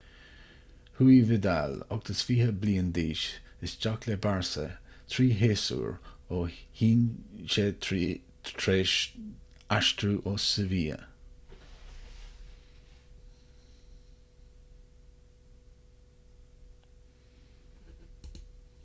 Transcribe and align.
chuaigh 0.97 1.17
vidal 1.31 1.73
28 1.95 2.53
bliain 2.61 2.87
d'aois 2.93 3.25
isteach 3.67 4.05
le 4.11 4.15
barça 4.23 4.63
trí 5.15 5.25
shéasúr 5.41 5.91
ó 6.37 6.39
shin 6.55 7.03
tar 7.55 7.97
éis 7.97 8.55
dó 8.63 8.81
aistriú 9.77 10.17
ó 10.31 10.33
sevilla 10.45 10.99